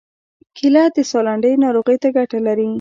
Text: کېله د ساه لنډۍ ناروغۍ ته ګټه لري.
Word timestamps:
کېله 0.57 0.83
د 0.95 0.97
ساه 1.11 1.23
لنډۍ 1.25 1.53
ناروغۍ 1.63 1.97
ته 2.01 2.07
ګټه 2.17 2.39
لري. 2.47 2.69